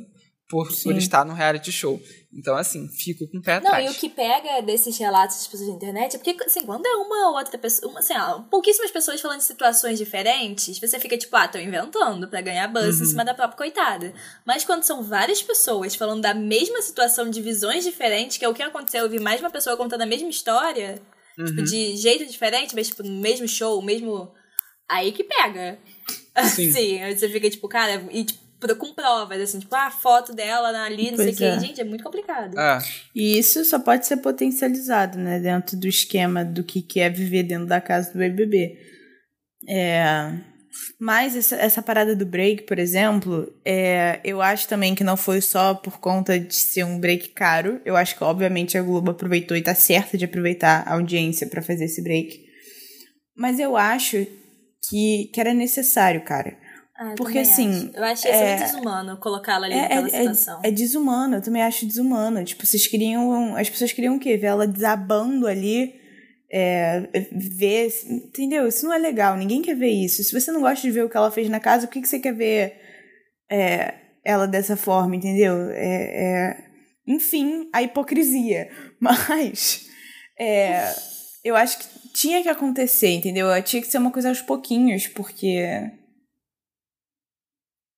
[0.50, 2.02] por, por estar no reality show.
[2.34, 3.86] Então, assim, fico com o pé Não, atrás.
[3.86, 6.96] e o que pega desses relatos das pessoas na internet é porque, assim, quando é
[6.96, 11.18] uma ou outra pessoa, uma, assim, ó, pouquíssimas pessoas falando de situações diferentes, você fica
[11.18, 13.04] tipo, ah, tô inventando pra ganhar buzz uhum.
[13.04, 14.14] em cima da própria coitada.
[14.46, 18.54] Mas quando são várias pessoas falando da mesma situação de visões diferentes, que é o
[18.54, 21.46] que aconteceu, eu vi mais uma pessoa contando a mesma história, Tipo, uhum.
[21.46, 24.32] Tipo, de jeito diferente, mas, tipo, no mesmo show, mesmo.
[24.90, 25.78] Aí que pega.
[26.50, 26.70] Sim.
[26.70, 30.34] assim, aí você fica, tipo, cara, e tipo, com provas, assim, tipo, ah, a foto
[30.34, 31.56] dela ali, não pois sei o é.
[31.56, 31.66] que.
[31.68, 32.60] Gente, é muito complicado.
[32.60, 32.80] É.
[33.16, 37.68] E isso só pode ser potencializado, né, dentro do esquema do que é viver dentro
[37.68, 38.78] da casa do BBB.
[39.68, 40.57] É.
[41.00, 45.42] Mas essa, essa parada do break, por exemplo, é, eu acho também que não foi
[45.42, 47.80] só por conta de ser um break caro.
[47.86, 51.62] Eu acho que, obviamente, a Globo aproveitou e tá certa de aproveitar a audiência para
[51.62, 52.40] fazer esse break.
[53.36, 54.26] Mas eu acho
[54.90, 56.58] que, que era necessário, cara.
[56.98, 57.90] Ah, Porque assim.
[57.90, 57.98] Acho.
[57.98, 60.62] Eu achei é, desumano colocá-la ali é, naquela é, situação.
[60.64, 62.44] É, é desumano, eu também acho desumano.
[62.44, 63.56] Tipo, vocês queriam.
[63.56, 64.36] As pessoas queriam o quê?
[64.36, 65.94] Ver ela desabando ali
[66.50, 68.68] é, ver, entendeu?
[68.68, 70.24] Isso não é legal, ninguém quer ver isso.
[70.24, 72.08] Se você não gosta de ver o que ela fez na casa, por que, que
[72.08, 72.80] você quer ver
[73.50, 75.70] é, ela dessa forma, entendeu?
[75.72, 76.68] É, é
[77.08, 78.70] enfim, a hipocrisia.
[79.00, 79.88] Mas
[80.38, 80.94] é,
[81.44, 83.48] eu acho que tinha que acontecer, entendeu?
[83.64, 85.66] Tinha que ser uma coisa aos pouquinhos, porque.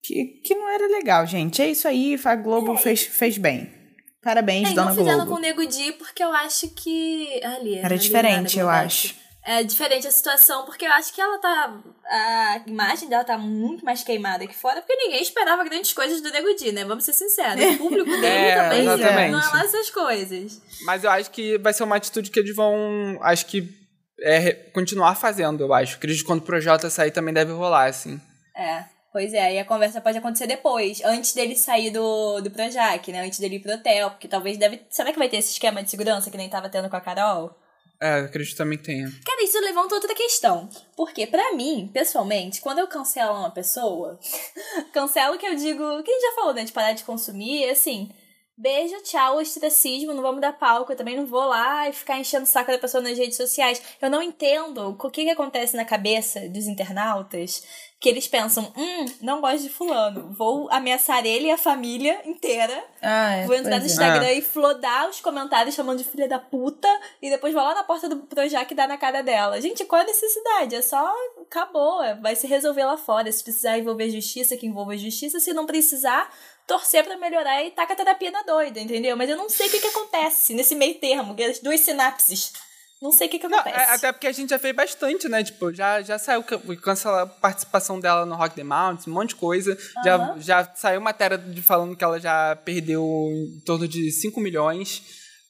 [0.03, 1.61] Que, que não era legal, gente.
[1.61, 3.78] É isso aí, a Globo fez, fez bem.
[4.21, 4.99] Parabéns, é, Dona Globo.
[4.99, 7.41] Não fizeram com o Nego Di porque eu acho que...
[7.43, 9.15] Ali, Era ali, diferente, eu acho.
[9.45, 11.81] É diferente a situação, porque eu acho que ela tá...
[12.05, 16.29] A imagem dela tá muito mais queimada aqui fora, porque ninguém esperava grandes coisas do
[16.29, 16.83] Nego Di, né?
[16.83, 17.75] Vamos ser sinceros.
[17.75, 19.31] O público dele é, também exatamente.
[19.31, 20.61] não é lá essas coisas.
[20.83, 23.17] Mas eu acho que vai ser uma atitude que eles vão...
[23.21, 23.79] Acho que
[24.21, 25.95] é, continuar fazendo, eu acho.
[25.95, 28.19] Acredito que quando o projeto sair também deve rolar, assim.
[28.55, 29.55] É, pois é.
[29.55, 33.25] E a conversa pode acontecer depois, antes dele sair do, do Projac, né?
[33.25, 34.81] Antes dele ir pro hotel, porque talvez deve...
[34.89, 37.55] Será que vai ter esse esquema de segurança que nem tava tendo com a Carol?
[38.01, 39.11] É, acredito também que tenha.
[39.25, 40.69] Cara, isso levanta outra questão.
[40.95, 44.17] Porque, pra mim, pessoalmente, quando eu cancelo uma pessoa,
[44.93, 46.63] cancelo que eu digo, que a gente já falou, né?
[46.63, 48.09] De parar de consumir, assim,
[48.57, 52.43] beijo, tchau, ostracismo, não vamos dar palco, eu também não vou lá e ficar enchendo
[52.43, 53.81] o saco da pessoa nas redes sociais.
[54.01, 57.63] Eu não entendo o que, que acontece na cabeça dos internautas
[57.99, 62.81] que eles pensam, hum, não gosto de fulano, vou ameaçar ele e a família inteira,
[63.01, 63.87] Ah, é, vou entrar no é.
[63.87, 64.33] Instagram Ah.
[64.33, 66.87] e flodar os comentários chamando de filha da puta
[67.21, 69.59] e depois vou lá na porta do Projac e dar na cara dela.
[69.59, 70.75] Gente, qual a necessidade?
[70.75, 73.29] É só, acabou, é- vai se resolver lá fora.
[73.31, 76.33] Se precisar envolver justiça, que envolva justiça, se não precisar,
[76.65, 79.17] torcer pra melhorar e taca a terapia na doida, entendeu?
[79.17, 81.81] Mas eu não sei o que que acontece nesse meio termo, que é as duas
[81.81, 82.53] sinapses.
[83.01, 83.79] Não sei o que que Não, acontece.
[83.91, 85.41] é- até porque a gente já fez bastante, né?
[85.43, 89.29] Tipo, já, já saiu can- cancelar a participação dela no Rock the Mountain, um monte
[89.29, 89.77] de coisa.
[90.03, 90.41] Já, Aham.
[90.41, 95.01] já saiu matéria de falando que ela já perdeu em torno de 5 milhões.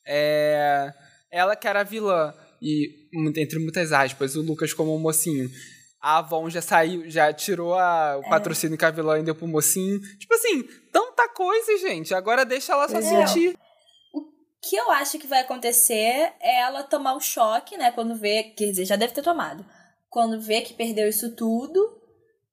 [0.05, 0.93] É,
[1.31, 3.07] ela que era a vilã, e
[3.37, 5.49] entre muitas aspas, o Lucas como o mocinho.
[6.01, 8.15] A Avon já saiu, já tirou a- É.
[8.25, 9.99] o patrocínio que a vilã deu pro mocinho.
[10.17, 12.13] Tipo assim, tanta coisa, gente.
[12.13, 13.01] Agora deixa ela só é.
[13.01, 13.57] sentir.
[14.61, 17.91] O que eu acho que vai acontecer é ela tomar um choque, né?
[17.91, 19.65] Quando vê, quer dizer, já deve ter tomado.
[20.09, 21.79] Quando vê que perdeu isso tudo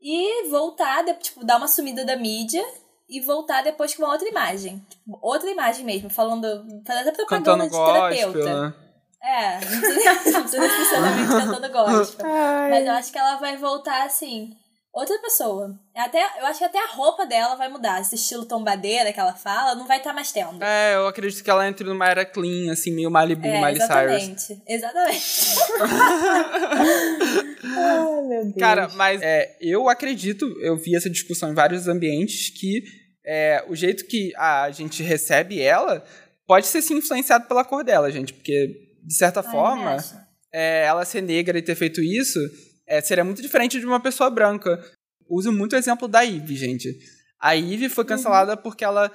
[0.00, 2.64] e voltar, de- tipo, dar uma sumida da mídia
[3.08, 4.84] e voltar depois com uma outra imagem.
[4.88, 6.46] Tipo, outra imagem mesmo, falando,
[6.86, 8.60] fazendo até propaganda Cantando de gospel, terapeuta.
[8.68, 8.74] né?
[9.22, 12.26] É, não precisa, não precisa necessariamente cantando gospel.
[12.30, 12.70] Ai.
[12.70, 14.56] Mas eu acho que ela vai voltar assim.
[14.96, 15.78] Outra pessoa.
[15.94, 18.00] Até, eu acho que até a roupa dela vai mudar.
[18.00, 20.64] Esse estilo tombadeira que ela fala, não vai estar mais tendo.
[20.64, 23.90] É, eu acredito que ela entre numa era clean, assim, meio Malibu, É, Miley Cyrus.
[23.92, 24.62] exatamente.
[24.66, 25.26] Exatamente.
[27.76, 28.54] Ai, meu Deus.
[28.58, 32.82] Cara, mas é, eu acredito, eu vi essa discussão em vários ambientes, que
[33.22, 36.02] é, o jeito que a gente recebe ela
[36.46, 38.32] pode ser sim influenciado pela cor dela, gente.
[38.32, 39.96] Porque, de certa Ai, forma,
[40.50, 42.40] é, ela ser negra e ter feito isso
[42.86, 44.82] é, seria muito diferente de uma pessoa branca.
[45.28, 46.98] Uso muito o exemplo da Ivy, gente.
[47.40, 49.10] A Ivy foi cancelada porque ela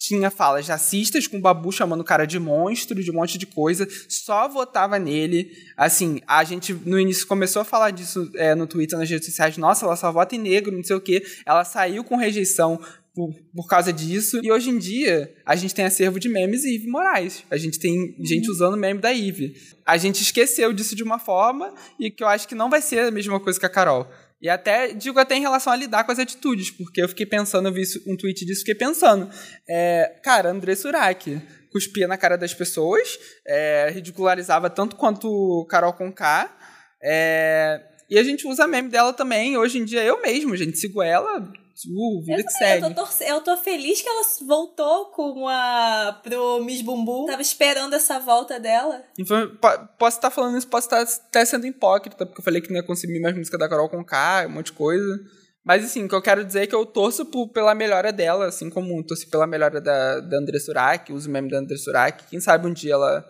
[0.00, 3.46] tinha falas racistas com o Babu chamando o cara de monstro, de um monte de
[3.46, 5.52] coisa, só votava nele.
[5.76, 9.58] Assim, a gente no início começou a falar disso é, no Twitter, nas redes sociais,
[9.58, 11.22] nossa, ela só vota em negro, não sei o quê.
[11.44, 12.80] Ela saiu com rejeição
[13.14, 14.40] por, por causa disso.
[14.42, 17.44] E hoje em dia, a gente tem acervo de memes e Ivy Moraes.
[17.50, 19.54] A gente tem gente usando meme da Ivy.
[19.84, 23.00] A gente esqueceu disso de uma forma e que eu acho que não vai ser
[23.00, 24.08] a mesma coisa que a Carol.
[24.40, 27.68] E até, digo até em relação a lidar com as atitudes, porque eu fiquei pensando,
[27.68, 29.28] eu vi isso- um tweet disso, fiquei pensando.
[29.68, 36.56] É, cara, André Surak cuspia na cara das pessoas, é, ridicularizava tanto quanto Carol Conká,
[37.02, 39.58] é, e a gente usa meme dela também.
[39.58, 41.52] Hoje em dia eu mesmo, gente, sigo ela,
[41.88, 42.94] uh, vida Eu, que também, eu, segue.
[42.94, 47.26] tô torce- eu tô feliz que ela voltou com a pro Miss Bumbum.
[47.26, 49.02] Tava esperando essa volta dela.
[49.18, 52.68] Então, po- posso estar falando isso, posso estar até sendo hipócrita, porque eu falei que
[52.70, 55.18] não ia consumir mais música da Carol Conká, um monte de coisa.
[55.64, 58.46] Mas, assim, o que eu quero dizer é que eu torço por- pela melhora dela,
[58.46, 62.24] assim como torci pela melhora da, da André Surak, uso o meme da André Surak.
[62.28, 63.24] Quem sabe um dia ela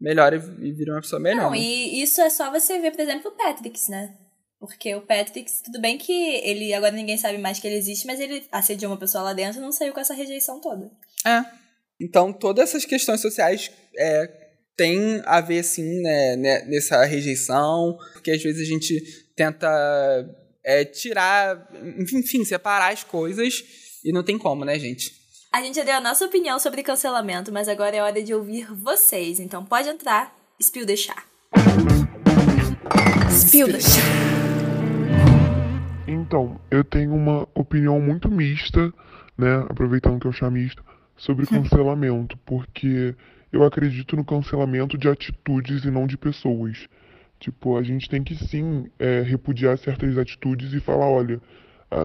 [0.00, 1.44] melhora e, e vira uma pessoa melhor.
[1.44, 1.58] Não, né?
[1.58, 4.12] e isso é só você ver, por exemplo, o Patricks, né?
[4.60, 8.18] Porque o Patricks, tudo bem que ele agora ninguém sabe mais que ele existe, mas
[8.18, 10.90] ele assediou uma pessoa lá dentro e não saiu com essa rejeição toda.
[11.24, 11.44] É.
[12.00, 18.32] Então, todas essas questões sociais é, têm a ver, sim, né, né, nessa rejeição, porque
[18.32, 19.00] às vezes a gente
[19.36, 19.68] tenta
[20.64, 21.68] é, tirar,
[22.12, 23.62] enfim, separar as coisas
[24.04, 25.12] e não tem como, né, gente?
[25.52, 28.66] A gente já deu a nossa opinião sobre cancelamento, mas agora é hora de ouvir
[28.74, 29.40] vocês.
[29.40, 31.24] Então pode entrar, spill the chá.
[33.30, 34.37] Spill the.
[36.10, 38.90] Então, eu tenho uma opinião muito mista,
[39.36, 39.56] né?
[39.68, 40.82] Aproveitando que eu chamo mista,
[41.14, 43.14] sobre cancelamento, porque
[43.52, 46.88] eu acredito no cancelamento de atitudes e não de pessoas.
[47.38, 51.40] Tipo, a gente tem que sim é, repudiar certas atitudes e falar, olha,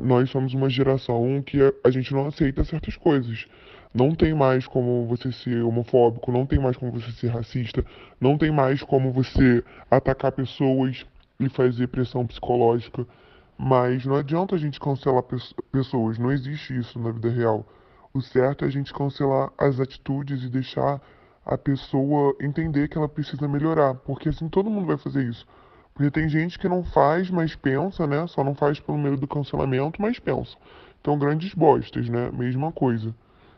[0.03, 3.47] nós somos uma geração que a, a gente não aceita certas coisas.
[3.93, 7.85] Não tem mais como você ser homofóbico, não tem mais como você ser racista,
[8.19, 11.05] não tem mais como você atacar pessoas
[11.39, 13.07] e fazer pressão psicológica.
[13.57, 17.65] Mas não adianta a gente cancelar pes- pessoas, não existe isso na vida real.
[18.13, 21.01] O certo é a gente cancelar as atitudes e deixar
[21.45, 25.45] a pessoa entender que ela precisa melhorar, porque assim todo mundo vai fazer isso.
[25.93, 28.25] Porque tem gente que não faz, mas pensa, né?
[28.27, 30.57] Só não faz pelo meio do cancelamento, mas pensa.
[30.99, 32.31] Então, grandes bostas, né?
[32.31, 33.13] Mesma coisa.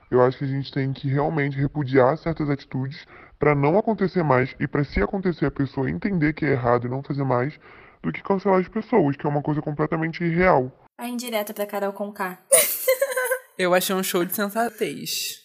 [0.09, 3.05] Eu acho que a gente tem que realmente repudiar certas atitudes
[3.39, 6.89] para não acontecer mais e para se acontecer a pessoa entender que é errado e
[6.89, 7.59] não fazer mais,
[8.05, 10.71] do que cancelar as pessoas, que é uma coisa completamente irreal.
[10.97, 12.39] A indireta pra Carol Conká.
[13.57, 15.39] Eu achei um show de sensatez.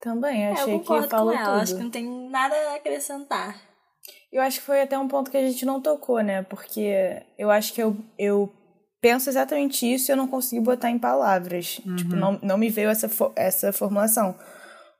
[0.00, 1.44] Também, É, achei eu que falou com ela.
[1.52, 1.62] tudo.
[1.62, 3.56] Acho que não tem nada a acrescentar.
[4.32, 6.42] Eu acho que foi até um ponto que a gente não tocou, né?
[6.42, 8.52] Porque eu acho que eu, eu
[9.00, 11.80] penso exatamente isso e eu não consegui botar em palavras.
[11.96, 14.36] Tipo, não, não me veio essa, fo- essa formulação.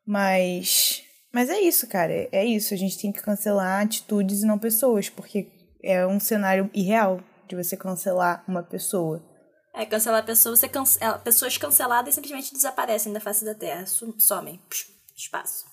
[0.06, 1.02] Mas.
[1.34, 2.12] Mas é isso, cara.
[2.12, 2.72] É- É isso.
[2.72, 5.48] A gente tem que cancelar atitudes e não pessoas, porque
[5.82, 9.22] é um cenário irreal de você cancelar uma pessoa.
[9.74, 14.60] É, cancelar a pessoa, você cancela, pessoas canceladas simplesmente desaparecem da face da Terra, somem,
[14.68, 15.64] psh, espaço.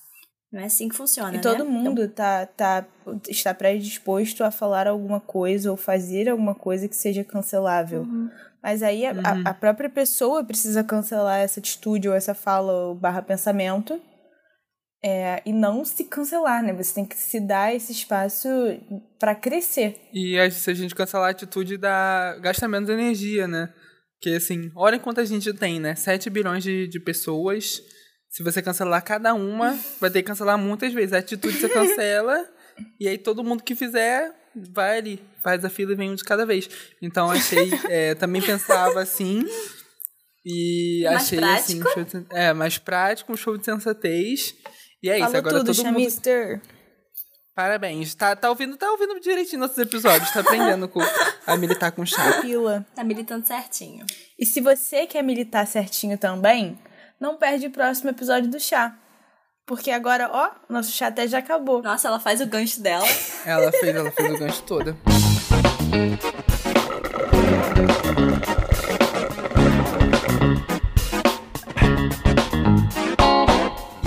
[0.52, 1.42] Não é assim que funciona, E né?
[1.42, 2.86] todo mundo tá, tá,
[3.28, 8.08] está predisposto a falar alguma coisa ou fazer alguma coisa que seja cancelável.
[8.64, 12.96] Mas aí a, a- a própria pessoa precisa cancelar essa atitude ou essa fala ou
[12.96, 14.02] barra pensamento
[15.04, 16.74] é, e não se cancelar, né?
[16.74, 18.50] Você tem que se dar esse espaço
[19.18, 20.00] pra crescer.
[20.14, 23.74] E se a gente cancelar a atitude, dá, gasta menos energia, né?
[24.20, 25.96] Porque, assim, olha quanta gente tem, né?
[25.96, 27.82] 7 bilhões de, de pessoas.
[28.30, 31.14] Se você cancelar cada uma, vai ter que cancelar muitas vezes.
[31.14, 32.46] A atitude você cancela,
[33.00, 34.34] e aí todo mundo que fizer,
[34.74, 36.70] vai ali, faz a fila e vem um de cada vez.
[37.02, 37.72] Então, achei...
[37.90, 39.46] é, também pensava assim...
[40.46, 42.12] E Mais achei, assim, um prático.
[42.12, 44.56] show de, é, mais prático, um show de sensatez.
[45.02, 45.86] E é isso, Falou agora tudo, todo mundo...
[45.86, 46.62] Chamister.
[47.56, 48.16] Parabéns.
[48.16, 51.02] Tá, tá ouvindo, tá ouvindo direitinho nossos episódios, tá aprendendo com,
[51.46, 52.42] a militar com chá.
[52.42, 52.86] Pila.
[52.96, 54.06] Tá militando certinho.
[54.38, 56.80] E se você quer militar certinho também,
[57.20, 58.98] não perde o próximo episódio do chá.
[59.66, 61.82] Porque agora, ó, nosso chá até já acabou.
[61.82, 63.06] Nossa, ela faz o gancho dela.
[63.46, 64.98] Ela fez, ela fez o gancho toda.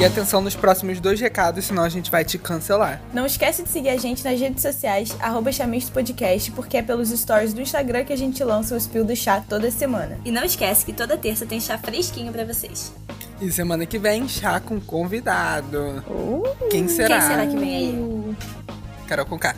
[0.03, 3.01] E atenção nos próximos dois recados, senão a gente vai te cancelar.
[3.15, 7.11] Não esquece de seguir a gente nas redes sociais, arroba Chamisto Podcast, porque é pelos
[7.11, 10.19] stories do Instagram que a gente lança o Spill do Chá toda semana.
[10.25, 12.93] E não esquece que toda terça tem chá fresquinho pra vocês.
[13.41, 16.03] E semana que vem, chá com convidado.
[16.69, 17.21] Quem será?
[17.21, 18.37] Quem será que vem aí?
[19.07, 19.55] Carol com K.